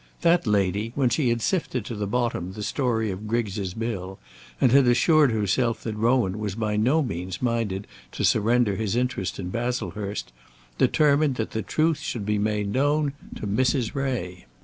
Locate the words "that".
0.21-0.47, 5.83-5.95, 11.35-11.51